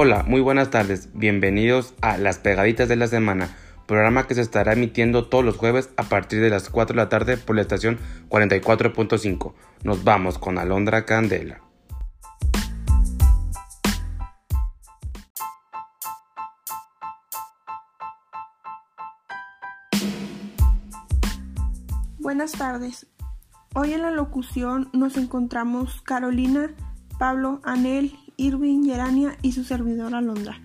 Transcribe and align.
Hola, 0.00 0.22
muy 0.22 0.40
buenas 0.40 0.70
tardes. 0.70 1.08
Bienvenidos 1.12 1.92
a 2.02 2.18
Las 2.18 2.38
Pegaditas 2.38 2.88
de 2.88 2.94
la 2.94 3.08
Semana, 3.08 3.56
programa 3.88 4.28
que 4.28 4.36
se 4.36 4.42
estará 4.42 4.74
emitiendo 4.74 5.26
todos 5.26 5.44
los 5.44 5.56
jueves 5.56 5.90
a 5.96 6.04
partir 6.04 6.40
de 6.40 6.50
las 6.50 6.70
4 6.70 6.94
de 6.94 7.02
la 7.02 7.08
tarde 7.08 7.36
por 7.36 7.56
la 7.56 7.62
estación 7.62 7.98
44.5. 8.28 9.54
Nos 9.82 10.04
vamos 10.04 10.38
con 10.38 10.56
Alondra 10.56 11.04
Candela. 11.04 11.62
Buenas 22.20 22.52
tardes. 22.52 23.08
Hoy 23.74 23.94
en 23.94 24.02
la 24.02 24.12
locución 24.12 24.90
nos 24.92 25.16
encontramos 25.16 26.02
Carolina, 26.02 26.70
Pablo, 27.18 27.60
Anel, 27.64 28.16
Irving, 28.38 28.84
Yerania 28.84 29.36
y 29.42 29.52
su 29.52 29.64
servidor 29.64 30.14
Alondra. 30.14 30.58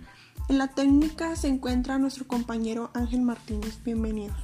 En 0.47 0.59
la 0.59 0.67
técnica 0.67 1.35
se 1.35 1.47
encuentra 1.47 1.97
nuestro 1.97 2.27
compañero 2.27 2.91
Ángel 2.93 3.23
Martínez. 3.23 3.83
Bienvenidos. 3.83 4.37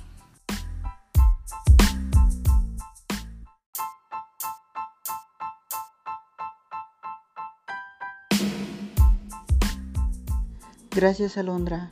Gracias 10.89 11.37
Alondra. 11.37 11.91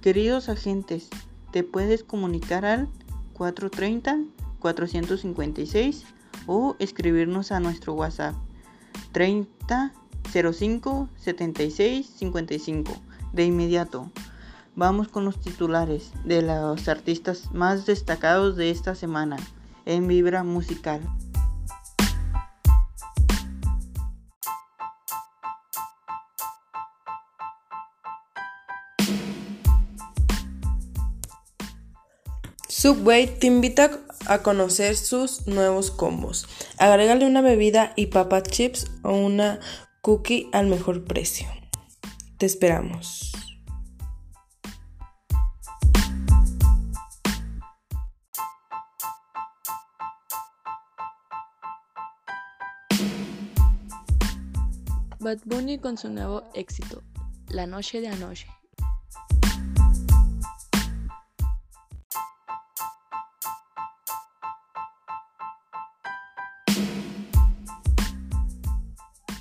Queridos 0.00 0.48
agentes, 0.48 1.10
te 1.52 1.64
puedes 1.64 2.02
comunicar 2.02 2.64
al 2.64 2.88
430-456 3.34 6.04
o 6.46 6.76
escribirnos 6.78 7.52
a 7.52 7.60
nuestro 7.60 7.92
WhatsApp 7.92 8.34
30 9.12 9.92
05 10.32 11.08
76 11.16 12.06
55. 12.06 12.92
De 13.32 13.44
inmediato, 13.44 14.10
vamos 14.74 15.08
con 15.08 15.24
los 15.24 15.40
titulares 15.40 16.12
de 16.24 16.42
los 16.42 16.88
artistas 16.88 17.52
más 17.52 17.86
destacados 17.86 18.56
de 18.56 18.70
esta 18.70 18.94
semana 18.94 19.36
en 19.86 20.06
Vibra 20.06 20.44
Musical. 20.44 21.00
Subway 32.68 33.26
te 33.26 33.48
invita 33.48 33.90
a 34.26 34.42
conocer 34.42 34.94
sus 34.94 35.48
nuevos 35.48 35.90
combos. 35.90 36.46
Agrégale 36.78 37.26
una 37.26 37.40
bebida 37.40 37.92
y 37.96 38.06
papa 38.06 38.42
chips 38.42 38.86
o 39.02 39.14
una 39.14 39.58
cookie 40.08 40.48
al 40.54 40.68
mejor 40.68 41.04
precio. 41.04 41.46
Te 42.38 42.46
esperamos. 42.46 43.30
Bad 55.20 55.40
Bunny 55.44 55.76
con 55.76 55.98
su 55.98 56.08
nuevo 56.08 56.42
éxito, 56.54 57.02
La 57.50 57.66
Noche 57.66 58.00
de 58.00 58.08
Anoche. 58.08 58.46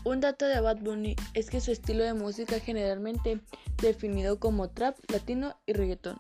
Un 0.08 0.22
dato 0.22 0.46
de 0.46 0.62
Bad 0.62 0.78
Bunny 0.78 1.18
es 1.34 1.50
que 1.50 1.60
su 1.60 1.70
estilo 1.70 2.02
de 2.02 2.14
música 2.14 2.56
es 2.56 2.64
generalmente 2.64 3.42
definido 3.82 4.40
como 4.40 4.70
trap, 4.70 4.96
latino 5.12 5.58
y 5.66 5.74
reggaetón. 5.74 6.16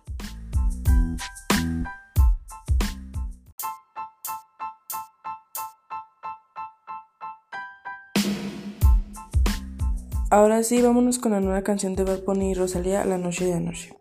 Ahora 10.31 10.63
sí, 10.63 10.81
vámonos 10.81 11.17
con 11.17 11.31
la 11.31 11.39
nueva 11.39 11.61
canción 11.61 11.95
de 11.95 12.03
Bad 12.03 12.23
Bunny 12.25 12.51
y 12.51 12.53
Rosalía, 12.55 13.05
La 13.05 13.17
Noche 13.17 13.45
de 13.45 13.53
Anoche. 13.53 13.95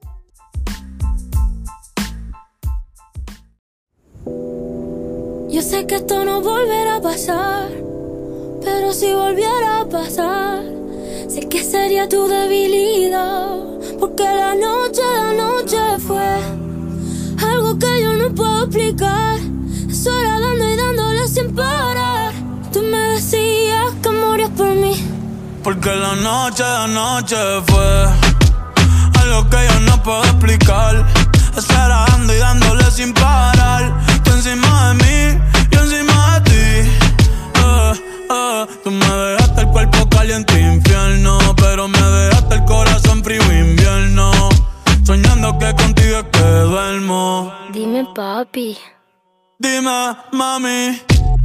Yo 5.48 5.62
sé 5.62 5.86
que 5.86 5.94
esto 5.94 6.24
no 6.24 6.42
volverá 6.42 6.96
a 6.96 7.00
pasar, 7.00 7.70
pero 8.76 8.92
si 8.92 9.10
volviera 9.10 9.80
a 9.80 9.88
pasar, 9.88 10.62
sé 11.28 11.48
que 11.48 11.64
sería 11.64 12.06
tu 12.06 12.28
debilidad, 12.28 13.56
porque 13.98 14.22
la 14.22 14.54
noche 14.54 15.00
de 15.00 15.20
anoche 15.30 15.82
fue 16.06 16.28
algo 17.50 17.78
que 17.78 18.02
yo 18.02 18.12
no 18.12 18.34
puedo 18.34 18.64
explicar. 18.64 19.38
Eso 19.88 20.10
era 20.20 20.40
dando 20.40 20.64
y 20.68 20.76
dándole 20.76 21.26
sin 21.26 21.54
parar. 21.54 22.32
Tú 22.70 22.82
me 22.82 22.98
decías 23.14 23.92
que 24.02 24.10
morías 24.10 24.50
por 24.50 24.74
mí. 24.74 24.94
Porque 25.64 25.90
la 25.94 26.14
noche 26.16 26.62
de 26.62 26.76
anoche 26.88 27.36
fue 27.68 27.88
algo 29.22 29.48
que 29.48 29.60
yo 29.68 29.80
no 29.88 30.02
puedo 30.02 30.22
explicar. 30.24 31.06
Estar 31.56 31.88
dando 31.88 32.34
y 32.34 32.38
dándole 32.38 32.90
sin 32.90 33.14
parar. 33.14 33.82
Tú 34.22 34.32
encima 34.32 34.88
de 34.88 34.94
mí, 35.02 35.40
papi. 48.16 48.78
Dime, 49.58 50.16
mami, 50.32 50.98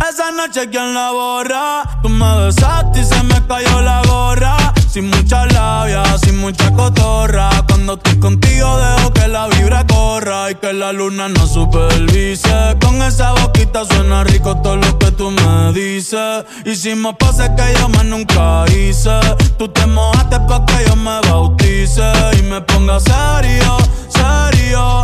esa 0.07 0.31
noche 0.31 0.69
quién 0.69 0.93
la 0.93 1.11
borra. 1.11 1.83
Tú 2.01 2.07
me 2.07 2.45
besaste 2.45 3.01
y 3.01 3.03
se 3.03 3.21
me 3.23 3.45
cayó 3.45 3.81
la 3.81 4.01
gorra. 4.07 4.55
Sin 4.89 5.09
mucha 5.09 5.45
labia, 5.47 6.03
sin 6.23 6.37
mucha 6.39 6.71
cotorra. 6.71 7.49
Cuando 7.67 7.95
estoy 7.95 8.19
contigo 8.19 8.77
dejo 8.77 9.11
que 9.11 9.27
la 9.27 9.47
vibra 9.47 9.85
corra 9.85 10.51
y 10.51 10.55
que 10.55 10.71
la 10.71 10.93
luna 10.93 11.27
no 11.27 11.45
supervise. 11.45 12.77
Con 12.79 13.01
esa 13.01 13.33
boquita 13.33 13.83
suena 13.83 14.23
rico 14.23 14.55
todo 14.61 14.77
lo 14.77 14.97
que 14.97 15.11
tú 15.11 15.29
me 15.29 15.73
dices. 15.73 16.45
Hicimos 16.65 17.15
pases 17.19 17.49
que 17.49 17.79
yo 17.79 17.89
más 17.89 18.05
nunca 18.05 18.63
hice. 18.71 19.19
Tú 19.57 19.67
te 19.67 19.85
mojaste 19.87 20.39
pa' 20.47 20.65
que 20.65 20.85
yo 20.87 20.95
me 20.95 21.19
bautice 21.29 22.13
y 22.39 22.43
me 22.43 22.61
ponga 22.61 22.97
serio, 22.99 23.77
serio. 24.07 25.03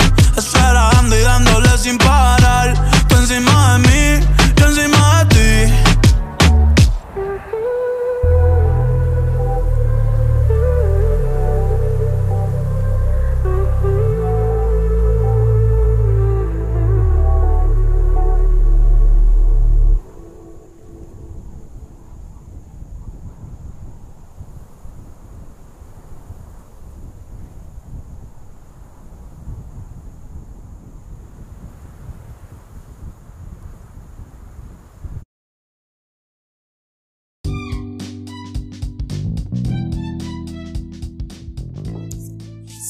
Dando 1.01 1.17
y 1.17 1.23
dándole 1.23 1.77
sin 1.79 1.97
parar. 1.97 2.75
Tú 3.07 3.15
encima 3.15 3.73
de 3.73 3.79
mí, 3.79 4.25
yo 4.55 4.67
encima 4.67 5.23
de 5.23 5.35
ti. 5.35 5.40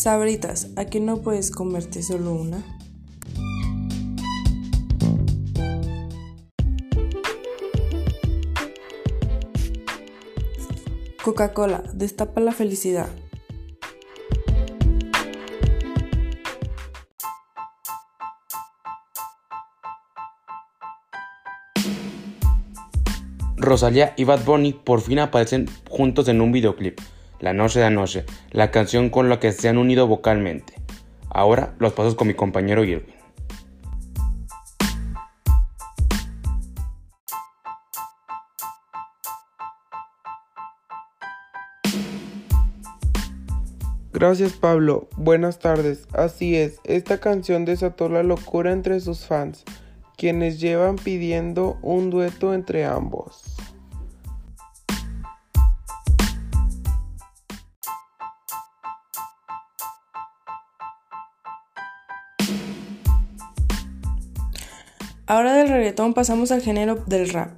Sabritas, 0.01 0.69
¿a 0.77 0.85
qué 0.85 0.99
no 0.99 1.17
puedes 1.17 1.51
comerte 1.51 2.01
solo 2.01 2.33
una? 2.33 2.63
Coca-Cola, 11.23 11.83
destapa 11.93 12.41
la 12.41 12.51
felicidad. 12.51 13.09
Rosalía 23.55 24.15
y 24.17 24.23
Bad 24.23 24.45
Bunny 24.45 24.73
por 24.73 25.01
fin 25.01 25.19
aparecen 25.19 25.69
juntos 25.87 26.27
en 26.27 26.41
un 26.41 26.51
videoclip, 26.51 26.99
La 27.41 27.53
Noche 27.53 27.79
de 27.79 27.85
Anoche, 27.85 28.23
la 28.51 28.69
canción 28.69 29.09
con 29.09 29.27
la 29.27 29.39
que 29.39 29.51
se 29.51 29.67
han 29.67 29.79
unido 29.79 30.05
vocalmente. 30.05 30.75
Ahora 31.27 31.73
los 31.79 31.91
pasos 31.93 32.13
con 32.13 32.27
mi 32.27 32.35
compañero 32.35 32.83
Irving. 32.83 33.15
Gracias 44.13 44.53
Pablo, 44.53 45.09
buenas 45.17 45.57
tardes. 45.57 46.07
Así 46.13 46.55
es, 46.55 46.79
esta 46.83 47.19
canción 47.19 47.65
desató 47.65 48.07
la 48.07 48.21
locura 48.21 48.71
entre 48.71 48.99
sus 48.99 49.25
fans, 49.25 49.63
quienes 50.15 50.59
llevan 50.59 50.97
pidiendo 50.97 51.79
un 51.81 52.11
dueto 52.11 52.53
entre 52.53 52.85
ambos. 52.85 53.50
Ahora 65.31 65.53
del 65.53 65.69
reggaetón 65.69 66.13
pasamos 66.13 66.51
al 66.51 66.61
género 66.61 66.95
del 67.05 67.29
rap, 67.29 67.51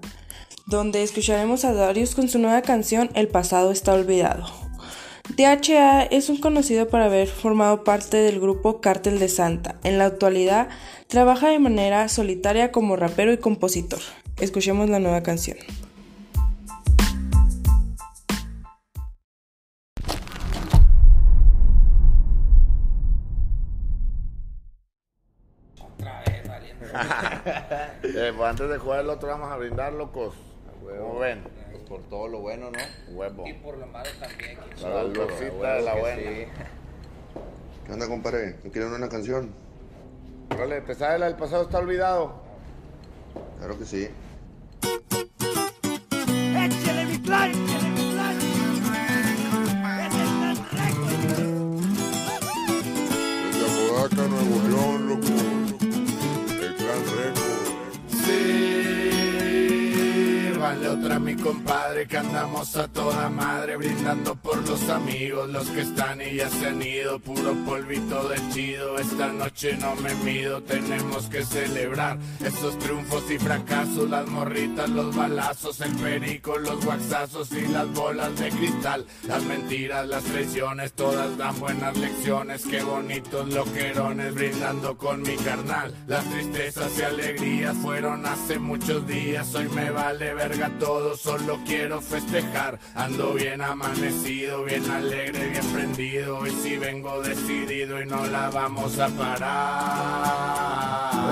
donde 0.67 1.01
escucharemos 1.01 1.65
a 1.65 1.73
Darius 1.73 2.13
con 2.13 2.29
su 2.29 2.37
nueva 2.37 2.61
canción 2.61 3.09
El 3.15 3.29
pasado 3.29 3.71
está 3.71 3.95
olvidado. 3.95 4.45
DHA 5.35 6.03
es 6.03 6.29
un 6.29 6.37
conocido 6.37 6.87
por 6.87 7.01
haber 7.01 7.27
formado 7.27 7.83
parte 7.83 8.17
del 8.17 8.39
grupo 8.39 8.79
Cártel 8.79 9.17
de 9.17 9.27
Santa. 9.27 9.79
En 9.83 9.97
la 9.97 10.05
actualidad 10.05 10.69
trabaja 11.07 11.49
de 11.49 11.57
manera 11.57 12.07
solitaria 12.09 12.71
como 12.71 12.95
rapero 12.95 13.33
y 13.33 13.39
compositor. 13.39 14.01
Escuchemos 14.39 14.87
la 14.91 14.99
nueva 14.99 15.23
canción. 15.23 15.57
Eh, 28.03 28.33
pues 28.35 28.49
antes 28.49 28.69
de 28.69 28.77
jugar 28.77 28.99
el 28.99 29.09
otro 29.09 29.29
vamos 29.29 29.49
a 29.49 29.55
brindar, 29.55 29.93
locos. 29.93 30.35
¿Cómo 30.81 31.19
ven? 31.19 31.41
Por 31.87 32.01
todo 32.03 32.27
lo 32.27 32.39
bueno, 32.39 32.69
¿no? 32.69 33.15
Huevo. 33.15 33.47
Y 33.47 33.53
por 33.53 33.77
lo 33.77 33.87
malo 33.87 34.09
también. 34.19 34.57
La 34.71 34.77
saludcita 34.77 35.73
de 35.75 35.81
la 35.81 35.95
buena. 35.95 36.21
¿Qué 37.85 37.91
onda, 37.91 38.07
compadre? 38.07 38.57
¿No 38.63 38.71
quieren 38.71 38.91
una 38.91 39.07
canción? 39.07 39.51
Órale, 40.53 40.81
¿te 40.81 40.95
sabes 40.95 41.19
la 41.19 41.27
del 41.27 41.35
pasado 41.35 41.63
está 41.63 41.79
olvidado? 41.79 42.33
Claro 43.59 43.79
que 43.79 43.85
sí. 43.85 44.09
Que 61.93 62.17
andamos 62.17 62.75
a 62.75 62.87
toda 62.87 63.29
madre 63.29 63.77
brindando 63.77 64.35
por 64.35 64.67
los 64.67 64.89
amigos, 64.89 65.47
los 65.49 65.69
que 65.69 65.81
están 65.81 66.21
y 66.21 66.37
ya 66.37 66.49
se 66.49 66.67
han 66.67 66.81
ido, 66.81 67.19
puro 67.19 67.53
polvito 67.65 68.27
de 68.29 68.37
chido, 68.51 68.97
esta 68.97 69.27
noche 69.31 69.77
no 69.77 69.95
me 69.97 70.13
mido, 70.15 70.63
tenemos 70.63 71.27
que 71.27 71.45
celebrar 71.45 72.17
esos 72.43 72.79
triunfos 72.79 73.29
y 73.29 73.37
fracasos, 73.37 74.09
las 74.09 74.27
morritas, 74.27 74.89
los 74.89 75.15
balazos, 75.15 75.81
el 75.81 75.95
perico, 75.95 76.57
los 76.57 76.83
guaxazos 76.83 77.51
y 77.51 77.67
las 77.67 77.87
bolas 77.93 78.39
de 78.39 78.49
cristal, 78.49 79.05
las 79.27 79.43
mentiras, 79.43 80.07
las 80.07 80.23
traiciones, 80.23 80.93
todas 80.93 81.37
dan 81.37 81.59
buenas 81.59 81.95
lecciones, 81.95 82.65
qué 82.65 82.81
bonitos 82.81 83.53
loquerones 83.53 84.33
brindando 84.33 84.97
con 84.97 85.21
mi 85.21 85.35
carnal, 85.35 85.93
las 86.07 86.27
tristezas 86.27 86.97
y 86.97 87.03
alegrías 87.03 87.77
fueron 87.77 88.25
hace 88.25 88.57
muchos 88.57 89.07
días, 89.07 89.53
hoy 89.53 89.69
me 89.69 89.91
vale 89.91 90.33
verga 90.33 90.71
todo, 90.79 91.15
solo 91.15 91.59
quiero 91.65 91.82
festejar. 92.01 92.79
Ando 92.95 93.33
bien 93.33 93.61
amanecido, 93.61 94.63
bien 94.63 94.89
alegre, 94.89 95.49
bien 95.49 95.65
prendido. 95.73 96.45
Y 96.47 96.51
si 96.51 96.77
vengo 96.77 97.21
decidido 97.21 98.01
y 98.01 98.05
no 98.05 98.25
la 98.27 98.49
vamos 98.49 98.97
a 98.99 99.07
parar. 99.09 99.43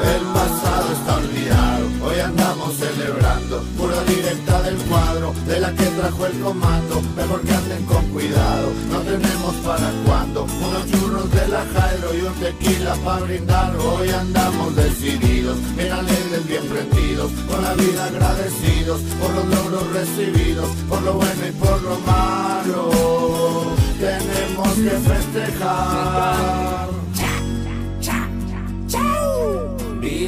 El 0.03 0.24
pasado 0.34 0.91
está 0.93 1.15
olvidado, 1.17 1.60
hoy 2.03 2.20
andamos 2.20 2.75
celebrando. 2.75 3.63
Pura 3.77 4.03
directa 4.03 4.62
del 4.63 4.77
cuadro, 4.89 5.34
de 5.48 5.60
la 5.60 5.72
que 5.74 5.86
trajo 5.86 6.25
el 6.25 6.39
comando. 6.39 7.01
Mejor 7.15 7.41
que 7.41 7.53
anden 7.53 7.86
con 7.86 8.05
cuidado, 8.10 8.72
no 8.89 9.00
tenemos 9.00 9.55
para 9.65 9.91
cuando. 10.05 10.43
Unos 10.43 10.91
churros 10.91 11.31
de 11.31 11.48
la 11.48 11.65
Jairo 11.74 12.13
y 12.15 12.22
un 12.22 12.34
tequila 12.36 12.96
para 13.05 13.25
brindar. 13.25 13.75
Hoy 13.77 14.10
andamos 14.10 14.75
decididos, 14.75 15.58
bien 15.75 15.91
alegres, 15.91 16.48
bien 16.48 16.65
prendidos. 16.67 17.31
Con 17.50 17.63
la 17.63 17.74
vida 17.74 18.05
agradecidos 18.05 19.01
por 19.20 19.34
los 19.34 19.46
logros 19.46 19.93
recibidos, 19.93 20.70
por 20.89 21.01
lo 21.01 21.13
bueno 21.13 21.48
y 21.48 21.51
por 21.51 21.81
lo 21.81 22.00
malo. 22.00 22.91
Tenemos 24.00 24.74
que 24.74 24.89
festejar. 25.10 26.70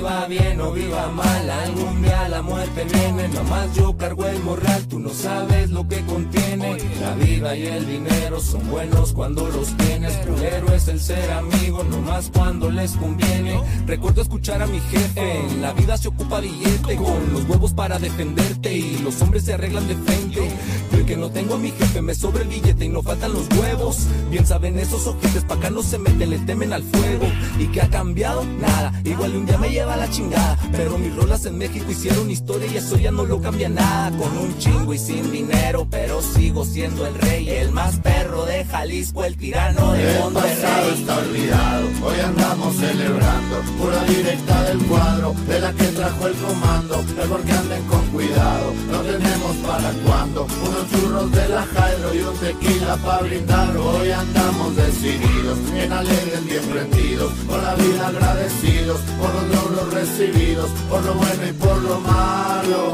Viva 0.03 0.25
bien 0.27 0.59
o 0.59 0.69
viva 0.73 1.07
mal, 1.07 1.49
algún 1.49 2.02
la 2.29 2.41
muerte 2.41 2.85
viene. 2.91 3.27
Nomás 3.29 3.75
yo 3.75 3.95
cargo 3.97 4.25
el 4.25 4.39
morral, 4.43 4.87
tú 4.87 4.99
no 4.99 5.09
sabes 5.09 5.69
lo 5.71 5.87
que 5.87 6.01
contiene. 6.05 6.77
La 7.01 7.15
vida 7.15 7.55
y 7.55 7.65
el 7.65 7.85
dinero 7.85 8.39
son 8.39 8.69
buenos 8.69 9.13
cuando 9.13 9.47
los 9.47 9.75
tienes. 9.77 10.13
Primero 10.17 10.73
es 10.73 10.87
el 10.87 10.99
ser 10.99 11.31
amigo, 11.31 11.83
nomás 11.83 12.29
cuando 12.33 12.69
les 12.69 12.91
conviene. 12.93 13.61
Recuerdo 13.85 14.21
escuchar 14.21 14.61
a 14.61 14.67
mi 14.67 14.79
jefe, 14.79 15.39
en 15.39 15.61
la 15.61 15.73
vida 15.73 15.97
se 15.97 16.07
ocupa 16.07 16.39
billete. 16.39 16.95
Con 16.95 17.33
los 17.33 17.43
huevos 17.47 17.73
para 17.73 17.99
defenderte 17.99 18.73
y 18.73 18.99
los 18.99 19.21
hombres 19.21 19.45
se 19.45 19.53
arreglan 19.53 19.87
de 19.87 19.95
frente. 19.95 20.49
Yo 20.91 20.97
el 20.97 21.05
que 21.05 21.17
no 21.17 21.29
tengo 21.29 21.55
a 21.55 21.57
mi 21.57 21.71
jefe, 21.71 22.01
me 22.01 22.15
sobra 22.15 22.43
el 22.43 22.49
billete 22.49 22.85
y 22.85 22.89
no 22.89 23.01
faltan 23.01 23.33
los 23.33 23.47
huevos. 23.57 24.07
Bien 24.29 24.45
saben 24.45 24.79
esos 24.79 25.07
ojetes, 25.07 25.43
pa' 25.43 25.55
acá 25.55 25.69
no 25.69 25.81
se 25.81 25.97
meten, 25.97 26.29
le 26.29 26.39
temen 26.39 26.73
al 26.73 26.83
fuego. 26.83 27.25
¿Y 27.59 27.67
qué 27.67 27.81
ha 27.81 27.89
cambiado? 27.89 28.43
Nada, 28.59 28.93
igual 29.03 29.35
un 29.35 29.45
día 29.45 29.57
me 29.57 29.69
lleva 29.69 29.97
la 29.97 30.09
chingada. 30.09 30.57
Pero 30.71 30.97
mis 30.97 31.15
rolas 31.15 31.45
en 31.45 31.57
México 31.57 31.89
hicieron 31.89 32.12
historia 32.33 32.67
y 32.67 32.77
eso 32.77 32.97
ya 32.97 33.11
no 33.11 33.25
lo 33.25 33.39
cambia 33.39 33.69
nada. 33.69 34.11
Con 34.17 34.37
un 34.37 34.57
chingo 34.57 34.93
y 34.93 34.97
sin 34.97 35.31
dinero, 35.31 35.87
pero 35.89 36.21
sigo 36.21 36.65
siendo 36.65 37.07
el 37.07 37.15
rey, 37.15 37.49
el 37.49 37.71
más 37.71 37.97
perro 37.97 38.45
de 38.45 38.65
Jalisco, 38.65 39.23
el 39.23 39.37
tirano 39.37 39.93
de 39.93 40.17
El 40.17 40.33
pasado 40.33 40.89
está 40.93 41.17
olvidado, 41.17 41.87
hoy 42.03 42.19
andamos 42.19 42.75
celebrando 42.75 43.61
Pura 43.79 44.03
directa 44.05 44.63
del 44.63 44.79
cuadro, 44.85 45.35
de 45.47 45.59
la 45.59 45.71
que 45.73 45.83
trajo 45.85 46.27
el 46.27 46.33
comando 46.33 47.03
Mejor 47.17 47.41
que 47.43 47.51
anden 47.51 47.83
con 47.83 48.05
cuidado, 48.07 48.73
no 48.91 48.99
tenemos 49.01 49.55
para 49.67 49.91
cuando 50.05 50.43
Unos 50.43 50.91
churros 50.91 51.31
de 51.31 51.49
la 51.49 51.61
Jairo 51.63 52.13
y 52.13 52.19
un 52.19 52.37
tequila 52.37 52.95
pa' 52.97 53.21
brindar 53.21 53.77
Hoy 53.77 54.11
andamos 54.11 54.75
decididos, 54.75 55.57
bien 55.73 55.91
alegres, 55.91 56.45
bien 56.45 56.63
prendidos 56.63 57.31
Con 57.47 57.63
la 57.63 57.75
vida 57.75 58.07
agradecidos, 58.07 58.99
por 59.19 59.33
los 59.33 59.49
logros 59.55 59.93
recibidos 59.93 60.69
Por 60.89 61.03
lo 61.03 61.13
bueno 61.13 61.47
y 61.47 61.53
por 61.53 61.81
lo 61.83 61.99
malo 62.03 62.91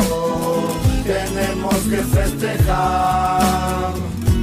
Tenemos 1.04 1.76
que 1.90 1.98
festejar 1.98 3.94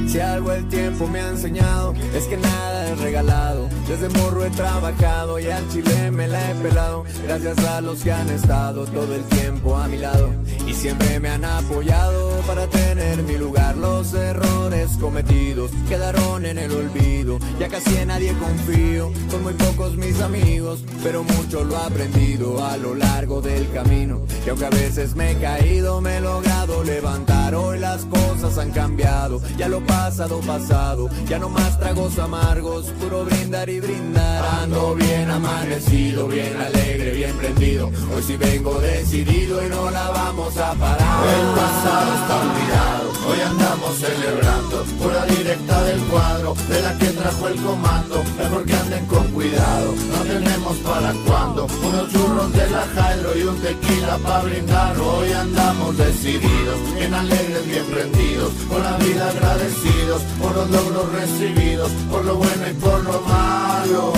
Si 0.07 0.19
algo 0.19 0.51
el 0.51 0.67
tiempo 0.67 1.07
me 1.07 1.19
ha 1.21 1.29
enseñado 1.29 1.93
es 2.15 2.25
que 2.25 2.37
nada 2.37 2.89
es 2.89 2.99
regalado. 2.99 3.69
Desde 3.87 4.09
morro 4.09 4.43
he 4.45 4.49
trabajado 4.49 5.39
y 5.39 5.49
al 5.49 5.67
chile 5.69 6.09
me 6.11 6.27
la 6.27 6.51
he 6.51 6.55
pelado. 6.55 7.03
Gracias 7.23 7.57
a 7.65 7.81
los 7.81 8.01
que 8.01 8.11
han 8.11 8.29
estado 8.29 8.85
todo 8.85 9.13
el 9.13 9.23
tiempo 9.25 9.77
a 9.77 9.87
mi 9.87 9.97
lado 9.97 10.31
y 10.67 10.73
siempre 10.73 11.19
me 11.19 11.29
han 11.29 11.45
apoyado 11.45 12.41
para 12.45 12.67
tener 12.67 13.23
mi 13.23 13.37
lugar. 13.37 13.77
Los 13.77 14.13
errores 14.13 14.89
cometidos 14.99 15.71
quedaron 15.87 16.45
en 16.45 16.57
el 16.57 16.71
olvido. 16.71 17.39
Ya 17.59 17.69
casi 17.69 17.95
en 17.97 18.09
nadie 18.09 18.33
confío, 18.33 19.11
son 19.31 19.43
muy 19.43 19.53
pocos 19.53 19.95
mis 19.95 20.19
amigos, 20.21 20.83
pero 21.03 21.23
mucho 21.23 21.63
lo 21.63 21.75
he 21.75 21.83
aprendido 21.83 22.65
a 22.65 22.77
lo 22.77 22.93
largo 22.95 23.41
del 23.41 23.69
camino. 23.71 24.21
Y 24.45 24.49
aunque 24.49 24.65
a 24.65 24.69
veces 24.69 25.15
me 25.15 25.31
he 25.31 25.35
caído, 25.35 26.01
me 26.01 26.17
he 26.17 26.21
logrado 26.21 26.83
levantar. 26.83 27.55
Hoy 27.55 27.79
las 27.79 28.05
cosas 28.05 28.57
han 28.57 28.71
cambiado, 28.71 29.41
ya 29.57 29.69
lo 29.69 29.79
pasado, 29.85 30.39
pasado. 30.41 31.09
Ya 31.27 31.39
no 31.39 31.49
más 31.49 31.79
tragos 31.79 32.19
amargos, 32.19 32.87
puro 32.99 33.25
brindar 33.25 33.69
y 33.69 33.79
brindar. 33.79 34.45
Ando 34.63 34.95
bien 34.95 35.29
amanecido, 35.29 36.27
bien 36.27 36.55
alegre, 36.57 37.11
bien 37.11 37.35
prendido. 37.37 37.87
Hoy 37.87 38.23
sí 38.23 38.35
vengo 38.35 38.79
decidido 38.79 39.65
y 39.65 39.69
no 39.69 39.89
la 39.91 40.09
vamos 40.09 40.56
El 40.57 40.63
pasado 40.63 42.13
está 42.15 42.41
olvidado, 42.41 43.11
hoy 43.29 43.41
andamos 43.41 43.95
celebrando. 43.95 44.83
Pura 44.99 45.23
directa 45.27 45.83
del 45.83 45.99
cuadro, 46.05 46.55
de 46.67 46.81
la 46.81 46.97
que 46.97 47.05
trajo 47.11 47.47
el 47.47 47.61
comando. 47.61 48.23
Mejor 48.39 48.65
que 48.65 48.73
anden 48.73 49.05
con 49.05 49.27
cuidado, 49.33 49.93
no 50.09 50.23
tenemos 50.23 50.77
para 50.77 51.13
cuando. 51.27 51.67
Unos 51.67 52.11
churros 52.11 52.51
de 52.53 52.69
la 52.71 52.87
Jairo 52.95 53.37
y 53.37 53.43
un 53.43 53.61
tequila 53.61 54.17
pa' 54.17 54.41
brindar. 54.41 54.99
Hoy 54.99 55.31
andamos 55.31 55.95
decididos, 55.95 56.95
bien 56.95 57.13
alegres, 57.13 57.67
bien 57.67 57.85
prendidos. 57.85 58.51
Con 58.67 58.81
la 58.81 58.97
vida 58.97 59.29
agradecidos, 59.29 60.23
por 60.41 60.55
los 60.55 60.71
logros 60.71 61.11
recibidos, 61.11 61.91
por 62.09 62.25
lo 62.25 62.35
bueno 62.35 62.67
y 62.67 62.73
por 62.73 63.03
lo 63.03 63.21
malo. 63.21 64.13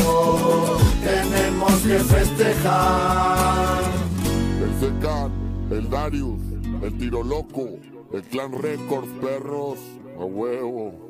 Tenemos 1.03 1.73
que 1.81 1.99
festejar. 1.99 3.83
Secan, 4.79 5.48
el 5.71 5.89
Darius, 5.89 6.39
el 6.81 6.97
Tiro 6.97 7.23
Loco, 7.23 7.77
el 8.11 8.23
Clan 8.23 8.51
Records, 8.53 9.09
perros, 9.21 9.79
a 10.19 10.25
huevo. 10.25 11.09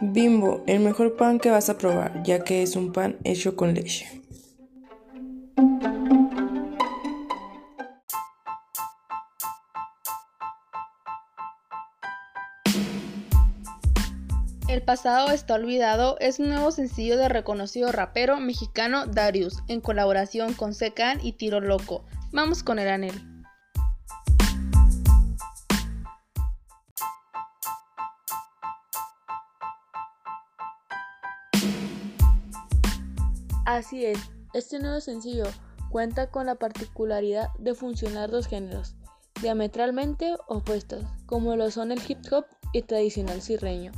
Bimbo, 0.00 0.62
el 0.66 0.80
mejor 0.80 1.16
pan 1.16 1.38
que 1.38 1.50
vas 1.50 1.68
a 1.70 1.78
probar, 1.78 2.22
ya 2.24 2.44
que 2.44 2.62
es 2.62 2.76
un 2.76 2.92
pan 2.92 3.16
hecho 3.24 3.56
con 3.56 3.74
leche. 3.74 4.23
Pasado 14.84 15.30
está 15.30 15.54
olvidado 15.54 16.16
es 16.20 16.38
un 16.38 16.50
nuevo 16.50 16.70
sencillo 16.70 17.16
de 17.16 17.28
reconocido 17.28 17.90
rapero 17.90 18.38
mexicano 18.38 19.06
Darius, 19.06 19.62
en 19.68 19.80
colaboración 19.80 20.52
con 20.52 20.74
Secan 20.74 21.18
y 21.22 21.32
Tiro 21.32 21.60
Loco. 21.60 22.04
Vamos 22.32 22.62
con 22.62 22.78
el 22.78 22.88
anel. 22.88 23.14
Así 33.64 34.04
es, 34.04 34.18
este 34.52 34.78
nuevo 34.78 35.00
sencillo 35.00 35.44
cuenta 35.90 36.30
con 36.30 36.46
la 36.46 36.56
particularidad 36.56 37.48
de 37.58 37.74
funcionar 37.74 38.30
dos 38.30 38.46
géneros, 38.46 38.94
diametralmente 39.40 40.34
opuestos, 40.46 41.04
como 41.26 41.56
lo 41.56 41.70
son 41.70 41.90
el 41.90 42.00
hip 42.06 42.18
hop 42.30 42.44
y 42.72 42.82
tradicional 42.82 43.40
sirreño. 43.40 43.92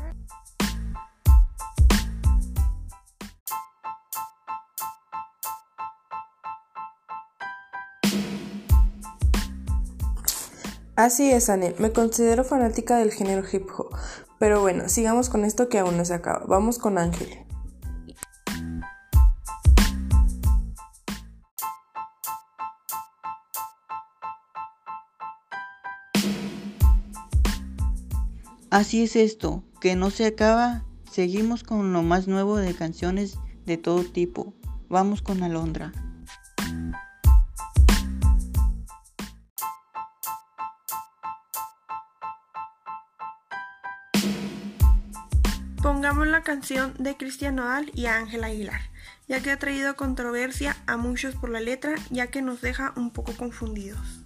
Así 10.96 11.30
es, 11.30 11.50
Anel. 11.50 11.74
Me 11.78 11.92
considero 11.92 12.42
fanática 12.42 12.96
del 12.96 13.12
género 13.12 13.42
hip 13.52 13.68
hop. 13.76 13.94
Pero 14.38 14.62
bueno, 14.62 14.88
sigamos 14.88 15.28
con 15.28 15.44
esto 15.44 15.68
que 15.68 15.78
aún 15.78 15.98
no 15.98 16.06
se 16.06 16.14
acaba. 16.14 16.46
Vamos 16.46 16.78
con 16.78 16.96
Ángel. 16.96 17.28
Así 28.70 29.02
es 29.02 29.16
esto, 29.16 29.62
que 29.82 29.96
no 29.96 30.10
se 30.10 30.24
acaba. 30.24 30.86
Seguimos 31.10 31.62
con 31.62 31.92
lo 31.92 32.02
más 32.02 32.26
nuevo 32.26 32.56
de 32.56 32.74
canciones 32.74 33.38
de 33.66 33.76
todo 33.76 34.02
tipo. 34.02 34.54
Vamos 34.88 35.20
con 35.20 35.42
Alondra. 35.42 35.92
Pongamos 46.06 46.28
la 46.28 46.44
canción 46.44 46.94
de 47.00 47.16
Cristian 47.16 47.56
Nodal 47.56 47.90
y 47.92 48.06
Ángel 48.06 48.44
Aguilar, 48.44 48.80
ya 49.26 49.40
que 49.40 49.50
ha 49.50 49.58
traído 49.58 49.96
controversia 49.96 50.76
a 50.86 50.96
muchos 50.96 51.34
por 51.34 51.50
la 51.50 51.58
letra, 51.58 51.96
ya 52.10 52.28
que 52.28 52.42
nos 52.42 52.60
deja 52.60 52.92
un 52.94 53.10
poco 53.10 53.36
confundidos. 53.36 54.22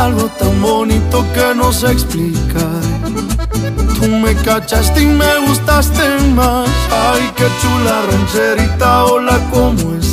Algo 0.00 0.28
tan 0.38 0.62
bonito 0.62 1.24
que 1.34 1.54
no 1.54 1.72
sé 1.72 1.92
explicar. 1.92 2.80
Tú 4.00 4.08
me 4.08 4.34
cachaste 4.34 5.02
y 5.02 5.06
me 5.06 5.38
gustaste 5.46 6.04
más. 6.34 6.68
Ay, 6.90 7.30
qué 7.36 7.46
chula 7.60 8.02
rancherita, 8.10 9.04
hola, 9.04 9.38
¿cómo 9.52 9.94
estás? 9.94 10.09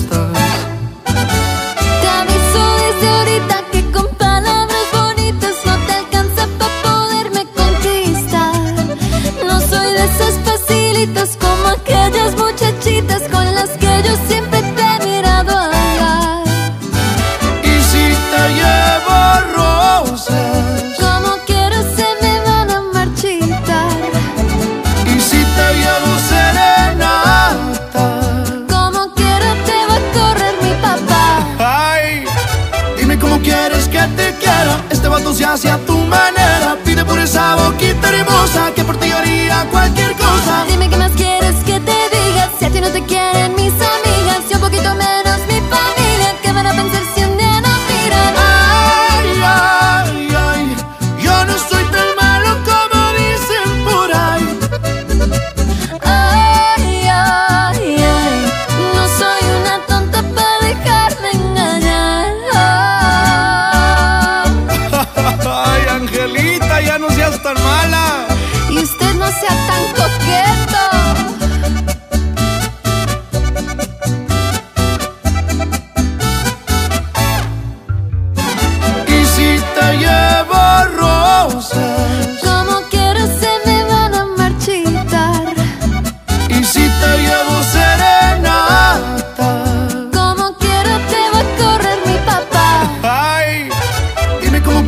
Hacia 35.58 35.84
tu 35.88 35.98
manera. 35.98 36.78
Pide 36.86 37.04
por 37.04 37.18
esa 37.18 37.56
boquita 37.56 38.10
hermosa 38.10 38.72
que 38.76 38.84
por 38.84 38.96
ti 38.98 39.10
haría 39.12 39.66
cualquier 39.72 40.07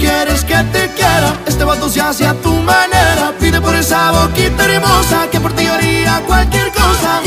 quieres 0.09 0.43
que 0.43 0.57
te 0.73 0.89
quiera. 0.93 1.29
Este 1.45 1.63
vato 1.63 1.89
se 1.89 2.01
hace 2.01 2.25
a 2.25 2.33
tu 2.33 2.53
manera. 2.53 3.33
Pide 3.39 3.61
por 3.61 3.75
esa 3.75 4.11
boquita 4.11 4.65
hermosa 4.65 5.27
que 5.31 5.39
por 5.39 5.53
ti 5.53 5.65
haría 5.67 6.21
cualquier 6.25 6.71
cosa. 6.71 7.21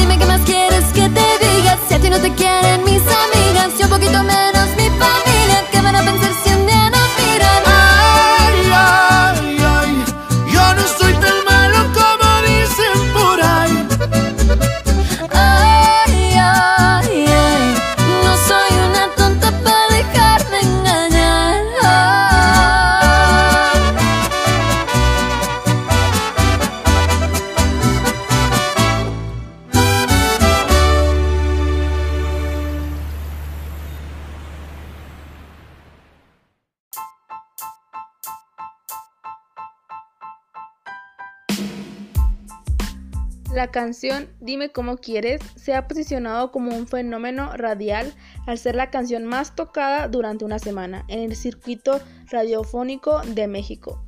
La 43.54 43.70
canción 43.70 44.28
Dime 44.40 44.70
cómo 44.70 44.96
quieres 44.96 45.42
se 45.56 45.74
ha 45.74 45.86
posicionado 45.86 46.50
como 46.50 46.74
un 46.74 46.86
fenómeno 46.86 47.54
radial 47.54 48.14
al 48.46 48.56
ser 48.56 48.74
la 48.74 48.90
canción 48.90 49.26
más 49.26 49.54
tocada 49.54 50.08
durante 50.08 50.46
una 50.46 50.58
semana 50.58 51.04
en 51.08 51.18
el 51.20 51.36
circuito 51.36 52.00
radiofónico 52.30 53.20
de 53.20 53.46
México. 53.48 54.02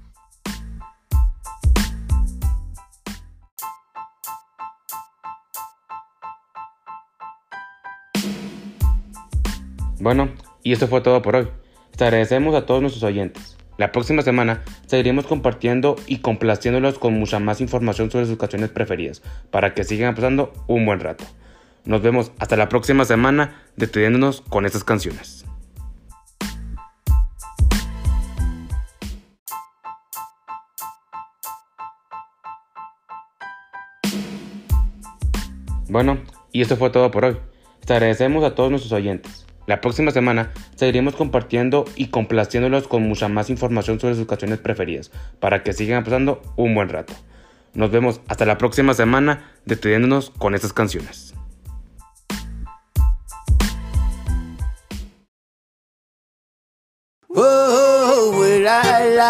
Bueno, 10.01 10.31
y 10.63 10.73
esto 10.73 10.89
fue 10.89 11.03
todo 11.03 11.21
por 11.21 11.37
hoy. 11.37 11.49
Les 11.93 12.01
agradecemos 12.01 12.55
a 12.55 12.65
todos 12.65 12.81
nuestros 12.81 13.05
oyentes. 13.05 13.54
La 13.77 13.91
próxima 13.91 14.23
semana 14.23 14.63
seguiremos 14.87 15.27
compartiendo 15.27 15.97
y 16.07 16.19
complaciéndolos 16.19 16.99
con 16.99 17.15
mucha 17.15 17.41
más 17.41 17.61
información 17.61 18.11
sobre 18.11 18.27
sus 18.27 18.39
canciones 18.39 18.71
preferidas 18.71 19.21
para 19.51 19.75
que 19.75 19.83
sigan 19.83 20.15
pasando 20.15 20.53
un 20.69 20.87
buen 20.87 21.01
rato. 21.01 21.25
Nos 21.85 22.01
vemos 22.01 22.31
hasta 22.39 22.57
la 22.57 22.69
próxima 22.69 23.05
semana 23.05 23.63
despidiéndonos 23.77 24.43
con 24.43 24.65
estas 24.65 24.85
canciones. 24.85 25.45
Bueno, 35.89 36.19
y 36.53 36.63
esto 36.63 36.77
fue 36.77 36.91
todo 36.91 37.11
por 37.11 37.25
hoy. 37.25 37.37
Les 37.81 37.91
agradecemos 37.91 38.45
a 38.45 38.55
todos 38.55 38.71
nuestros 38.71 38.93
oyentes. 38.93 39.44
La 39.67 39.81
próxima 39.81 40.11
semana 40.11 40.53
seguiremos 40.75 41.17
compartiendo 41.17 41.87
y 41.97 42.09
complaciéndolos 42.09 42.87
con 42.87 43.03
mucha 43.03 43.29
más 43.29 43.49
información 43.49 43.99
sobre 43.99 44.15
sus 44.15 44.27
canciones 44.27 44.59
preferidas 44.59 45.11
para 45.41 45.63
que 45.63 45.73
sigan 45.73 46.05
pasando 46.05 46.43
un 46.57 46.75
buen 46.75 46.89
rato. 46.91 47.15
Nos 47.73 47.91
vemos 47.91 48.21
hasta 48.29 48.45
la 48.45 48.59
próxima 48.59 48.95
semana 48.95 49.51
despidiéndonos 49.65 50.31
con 50.31 50.55
estas 50.55 50.73
canciones. 50.73 51.35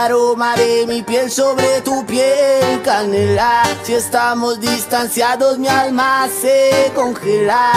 Aroma 0.05 0.55
mi 0.87 1.03
piel 1.03 1.31
sobre 1.31 1.81
tu 1.83 2.05
piel, 2.05 2.83
canela. 2.83 3.63
Si 3.83 3.95
estamos 3.95 4.61
distanciados, 4.61 5.59
mi 5.59 5.69
alma 5.69 6.29
se 6.29 6.93
congela. 6.95 7.73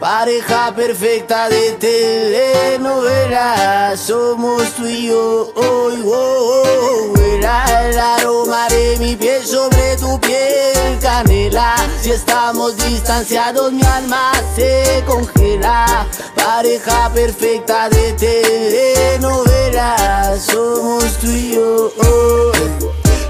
Pareja 0.00 0.74
perfecta 0.74 1.48
de 1.48 1.72
telenovela, 1.72 3.94
somos 3.96 4.72
tú 4.74 4.86
y 4.86 5.08
yo. 5.08 5.52
Oh, 5.54 5.90
oh, 6.04 7.12
oh, 7.12 7.15
el 7.44 7.98
aroma 7.98 8.68
de 8.68 8.96
mi 8.98 9.16
piel 9.16 9.44
sobre 9.46 9.96
tu 9.96 10.18
piel, 10.20 10.98
canela. 11.00 11.74
Si 12.00 12.10
estamos 12.10 12.76
distanciados, 12.76 13.72
mi 13.72 13.82
alma 13.82 14.32
se 14.54 15.02
congela. 15.06 16.06
Pareja 16.34 17.10
perfecta 17.12 17.88
de 17.88 18.12
telenovela, 18.14 19.96
somos 20.38 21.04
tú 21.18 21.26
y 21.26 21.54
yo. 21.54 21.92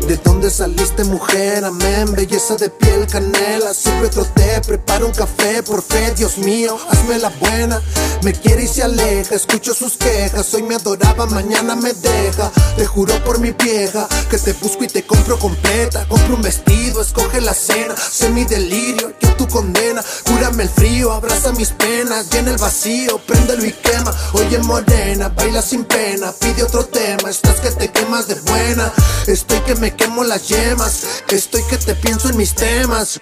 ¿De 0.06 0.16
dónde 0.18 0.50
saliste 0.50 1.02
mujer? 1.02 1.64
Amén, 1.64 2.12
belleza 2.12 2.54
de 2.54 2.70
piel, 2.70 3.08
canela 3.08 3.74
Siempre 3.74 4.08
troté, 4.08 4.60
preparo 4.64 5.06
un 5.06 5.12
café 5.12 5.64
por 5.64 5.82
fe, 5.82 6.12
Dios 6.16 6.38
mío, 6.38 6.78
hazme 6.88 7.18
la 7.18 7.30
buena. 7.40 7.82
Me 8.22 8.32
quiere 8.32 8.64
y 8.64 8.68
se 8.68 8.82
aleja, 8.84 9.34
escucho 9.34 9.74
sus 9.74 9.96
quejas. 9.96 10.54
Hoy 10.54 10.62
me 10.62 10.76
adoraba, 10.76 11.26
mañana 11.26 11.74
me 11.74 11.92
deja. 11.92 12.50
Te 12.76 12.86
juro 12.86 13.12
por 13.24 13.40
mi 13.40 13.50
vieja 13.50 14.06
que 14.30 14.38
te 14.38 14.52
busco 14.54 14.84
y 14.84 14.86
te 14.86 15.04
compro 15.04 15.38
completa. 15.38 16.06
Compro 16.08 16.36
un 16.36 16.42
vestido, 16.42 17.02
escoge 17.02 17.40
la 17.40 17.54
cena. 17.54 17.94
Sé 17.96 18.30
mi 18.30 18.44
delirio, 18.44 19.12
yo 19.20 19.34
tu 19.36 19.48
condena. 19.48 20.04
Cúrame 20.24 20.64
el 20.64 20.68
frío, 20.68 21.12
abraza 21.12 21.52
mis 21.52 21.70
penas. 21.70 22.30
Llena 22.30 22.52
el 22.52 22.58
vacío, 22.58 23.18
préndelo 23.26 23.64
y 23.64 23.72
quema. 23.72 24.14
Oye 24.34 24.58
morena, 24.58 25.28
baila 25.28 25.62
sin 25.62 25.84
pena. 25.84 26.32
Pide 26.32 26.62
otro 26.62 26.84
tema, 26.86 27.28
estás 27.28 27.60
que 27.60 27.70
te 27.70 27.90
quemas 27.90 28.28
de 28.28 28.34
buena. 28.36 28.92
Estoy 29.26 29.60
que 29.60 29.74
me 29.74 29.95
quemo 29.96 30.24
las 30.24 30.48
yemas 30.48 31.22
Estoy 31.28 31.62
que 31.64 31.78
te 31.78 31.94
pienso 31.94 32.28
en 32.28 32.37
mis 32.37 32.54
temas 32.54 33.20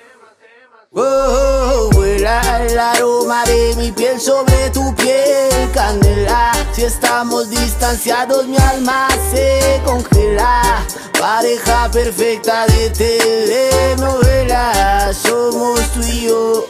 Oh, 0.97 1.91
era 2.05 2.65
el 2.65 2.79
aroma 2.79 3.45
de 3.47 3.75
mi 3.77 3.91
piel 3.91 4.21
sobre 4.21 4.71
tu 4.71 4.95
piel, 4.95 5.69
canela. 5.73 6.53
Si 6.73 6.85
estamos 6.85 7.51
distanciados, 7.51 8.47
mi 8.47 8.57
alma 8.59 9.09
se 9.33 9.83
congela. 9.85 10.87
Pareja 11.19 11.91
perfecta 11.91 12.69
de 12.69 12.91
telenovela, 12.91 15.11
somos 15.13 15.81
tú 15.95 16.01
y 16.01 16.29
yo. 16.29 16.69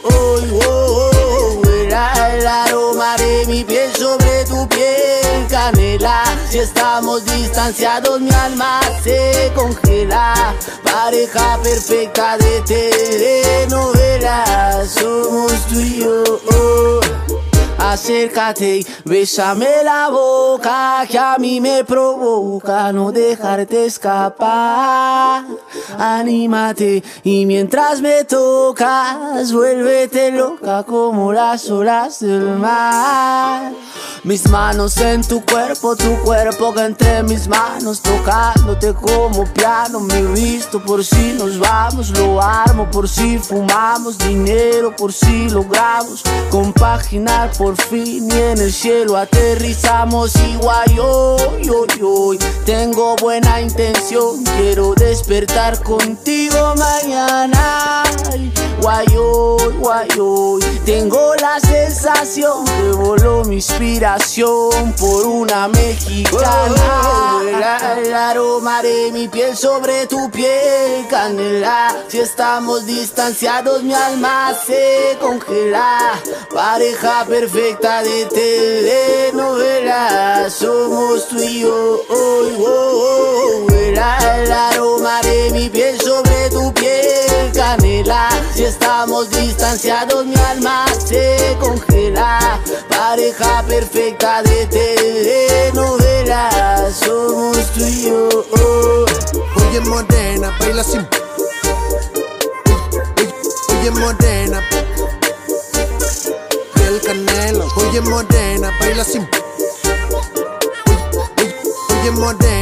Estamos 6.65 7.23
distanciados, 7.25 8.19
mi 8.19 8.31
alma 8.31 8.81
se 9.03 9.51
congela. 9.55 10.53
Pareja 10.83 11.59
perfecta 11.61 12.37
de 12.37 12.61
telenovela, 13.61 14.83
somos 14.87 15.53
tú 15.67 15.79
y 15.79 15.99
yo. 15.99 17.04
Acércate 17.77 18.85
bésame 19.03 19.83
la 19.83 20.09
boca 20.09 21.05
que 21.09 21.17
a 21.17 21.37
mí 21.37 21.59
me 21.61 21.83
provoca 21.83 22.91
no 22.91 23.11
dejarte 23.11 23.85
escapar. 23.85 25.43
Anímate 25.97 27.03
y 27.23 27.45
mientras 27.45 28.01
me 28.01 28.23
tocas, 28.23 29.51
vuélvete 29.51 30.31
loca 30.31 30.83
como 30.83 31.31
las 31.33 31.69
olas 31.69 32.19
del 32.19 32.57
mar. 32.57 33.71
Mis 34.23 34.49
manos 34.49 34.97
en 34.97 35.21
tu 35.21 35.45
cuerpo, 35.45 35.95
tu 35.95 36.17
cuerpo 36.23 36.73
que 36.73 36.81
entre 36.81 37.21
mis 37.23 37.47
manos, 37.47 38.01
tocándote 38.01 38.93
como 38.95 39.45
piano. 39.53 39.99
Me 39.99 40.21
visto 40.33 40.83
por 40.83 41.05
si 41.05 41.33
nos 41.33 41.59
vamos, 41.59 42.09
lo 42.17 42.41
armo 42.41 42.89
por 42.89 43.07
si 43.07 43.37
fumamos, 43.37 44.17
dinero 44.17 44.95
por 44.95 45.13
si 45.13 45.47
logramos 45.49 46.23
compaginar 46.49 47.51
por 47.51 47.64
fin 47.73 48.29
y 48.29 48.33
en 48.33 48.59
el 48.59 48.71
cielo 48.71 49.17
aterrizamos. 49.17 50.35
Igual 50.35 50.93
yo, 50.93 51.37
yo, 51.61 51.85
yo, 51.99 52.31
tengo 52.65 53.15
buena 53.15 53.61
intención, 53.61 54.43
quiero 54.57 54.93
despertar 54.93 55.81
contigo 55.81 56.75
mañana. 56.75 58.03
Guayo, 58.81 59.57
guayo, 59.79 60.59
tengo 60.85 61.33
la 61.35 61.59
sensación 61.59 62.65
que 62.65 62.91
voló 62.91 63.43
mi 63.45 63.55
inspiración 63.55 64.93
por 64.99 65.25
una 65.25 65.67
mexicana. 65.69 67.39
el, 67.41 68.05
el 68.05 68.13
aroma 68.13 68.83
de 68.83 69.11
mi 69.11 69.27
piel 69.27 69.55
sobre 69.57 70.05
tu 70.05 70.29
piel, 70.29 71.07
canela. 71.09 71.95
Si 72.09 72.19
estamos 72.19 72.85
distanciados, 72.85 73.81
mi 73.81 73.93
alma 73.93 74.53
se 74.53 75.17
congela. 75.19 76.21
Pareja 76.53 77.25
perfecta 77.25 77.54
de 77.55 78.27
telenovela, 79.31 80.49
somos 80.49 81.29
tú 81.29 81.41
y 81.41 81.61
yo. 81.61 82.01
Oh, 82.09 82.49
oh, 82.59 82.67
oh. 82.67 83.67
El 83.71 83.97
aroma 84.51 85.21
de 85.21 85.51
mi 85.51 85.69
piel 85.69 85.97
sobre 86.01 86.49
tu 86.49 86.73
piel, 86.73 87.53
canela. 87.53 88.27
Si 88.53 88.65
estamos 88.65 89.29
distanciados, 89.29 90.25
mi 90.25 90.35
alma 90.35 90.85
se 91.05 91.55
congela. 91.61 92.59
Pareja 92.89 93.63
perfecta 93.65 94.43
de 94.43 94.65
telenovela, 95.71 96.91
somos 96.91 97.57
tú 97.71 97.85
y 97.85 98.09
yo. 98.09 98.27
Oye 99.55 99.79
morena, 99.79 100.53
baila 100.59 100.83
sin 100.83 101.07
Oye 103.79 103.91
morena 103.91 104.61
Oye 107.95 108.01
morena, 108.09 108.73
baila 108.77 109.05
sin 109.05 109.25
Oye 112.01 112.11
canela 112.11 112.54